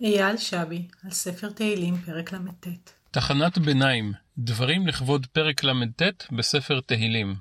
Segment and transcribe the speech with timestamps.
[0.00, 2.66] אייל שבי, על ספר תהילים, פרק ל"ט.
[3.10, 7.34] תחנת ביניים, דברים לכבוד פרק ל"ט בספר תהילים.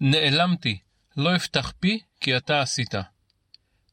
[0.00, 0.78] נעלמתי,
[1.16, 2.94] לא אפתח פי, כי אתה עשית.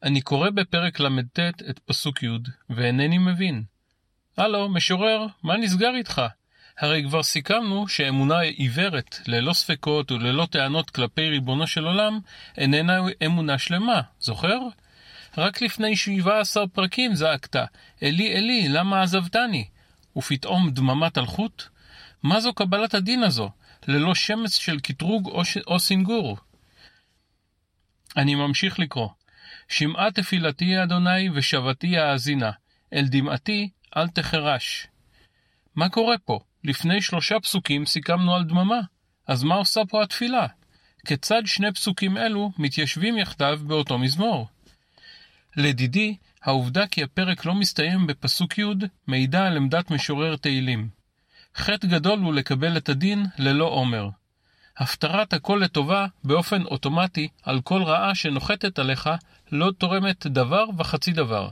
[0.02, 1.38] אני קורא בפרק ל"ט
[1.70, 2.28] את פסוק י',
[2.70, 3.64] ואינני מבין.
[4.36, 6.22] הלו, משורר, מה נסגר איתך?
[6.78, 12.20] הרי כבר סיכמנו שאמונה עיוורת, ללא ספקות וללא טענות כלפי ריבונו של עולם,
[12.56, 14.58] איננה אמונה שלמה, זוכר?
[15.38, 17.56] רק לפני שבעה עשר פרקים זעקת,
[18.02, 19.68] אלי אלי, למה עזבתני?
[20.16, 21.62] ופתאום דממת אלחוט?
[22.22, 23.50] מה זו קבלת הדין הזו,
[23.88, 25.56] ללא שמץ של קטרוג או, ש...
[25.66, 26.38] או סינגור?
[28.16, 29.08] אני ממשיך לקרוא.
[29.68, 32.50] שמעה תפילתי אדוני ושבתי האזינה,
[32.92, 34.86] אל דמעתי אל תחרש.
[35.74, 36.40] מה קורה פה?
[36.64, 38.80] לפני שלושה פסוקים סיכמנו על דממה,
[39.26, 40.46] אז מה עושה פה התפילה?
[41.06, 44.48] כיצד שני פסוקים אלו מתיישבים יחדיו באותו מזמור?
[45.56, 48.64] לדידי, העובדה כי הפרק לא מסתיים בפסוק י'
[49.06, 50.88] מעידה על עמדת משורר תהילים.
[51.56, 54.08] חטא גדול הוא לקבל את הדין ללא עומר.
[54.76, 59.10] הפטרת הכל לטובה באופן אוטומטי על כל רעה שנוחתת עליך
[59.52, 61.48] לא תורמת דבר וחצי דבר.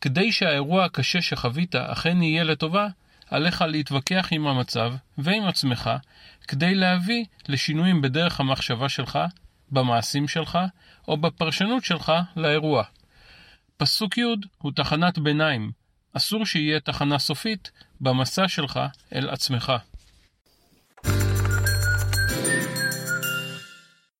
[0.00, 2.88] כדי שהאירוע הקשה שחווית אכן יהיה לטובה,
[3.30, 5.90] עליך להתווכח עם המצב ועם עצמך
[6.48, 9.18] כדי להביא לשינויים בדרך המחשבה שלך,
[9.70, 10.58] במעשים שלך
[11.08, 12.84] או בפרשנות שלך לאירוע.
[13.78, 14.22] פסוק י'
[14.58, 15.72] הוא תחנת ביניים,
[16.12, 18.80] אסור שיהיה תחנה סופית במסע שלך
[19.14, 19.72] אל עצמך.